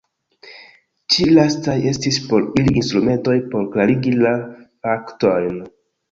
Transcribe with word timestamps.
Ĉi 1.15 1.25
lastaj 1.33 1.75
estis 1.91 2.17
por 2.31 2.47
ili 2.61 2.73
instrumentoj 2.81 3.35
por 3.51 3.67
klarigi 3.75 4.15
la 4.23 4.31
faktojn. 4.87 5.61